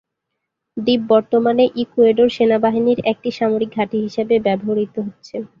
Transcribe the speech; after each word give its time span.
দ্বীপ 0.77 1.01
বর্তমানে 1.09 1.63
ইকুয়েডর 1.81 2.29
সেনাবাহিনীর 2.29 2.99
একটি 3.11 3.29
সামরিক 3.37 3.69
ঘাঁটি 3.75 3.97
হিসেবে 4.05 4.35
ব্যবহৃত 4.45 4.95
হচ্ছে। 5.05 5.35